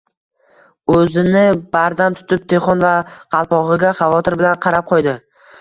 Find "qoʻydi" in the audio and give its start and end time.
4.95-5.19